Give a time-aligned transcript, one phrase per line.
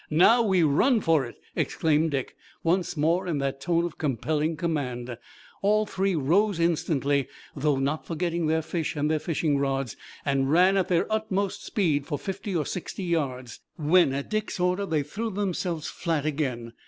[0.09, 5.15] "Now we run for it!" exclaimed Dick, once more in that tone of compelling command.
[5.61, 9.95] All three rose instantly, though not forgetting their fish and their fishing rods,
[10.25, 14.87] and ran at their utmost speed for fifty or sixty yards, when at Dick's order
[14.87, 16.73] they threw themselves flat again.